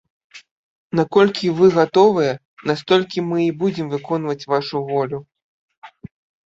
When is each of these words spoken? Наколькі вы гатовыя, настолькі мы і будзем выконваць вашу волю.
Наколькі 0.99 1.51
вы 1.59 1.65
гатовыя, 1.77 2.33
настолькі 2.73 3.27
мы 3.29 3.37
і 3.47 3.55
будзем 3.61 3.87
выконваць 3.93 4.47
вашу 4.57 4.77
волю. 4.91 5.27